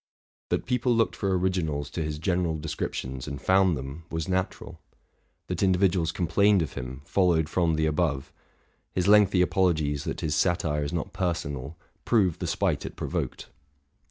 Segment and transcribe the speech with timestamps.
[0.49, 4.81] That people looked for originals to his general descriptions and found them, was natural;
[5.45, 8.33] that individuals complained of him, followed from the above;
[8.93, 13.49] his lengthy apologies that his satire is not personal, prove the spite it provoked.